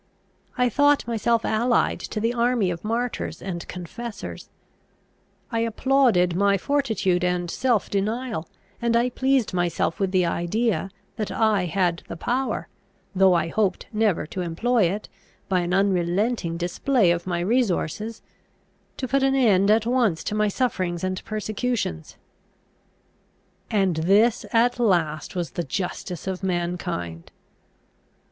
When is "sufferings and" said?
20.47-21.23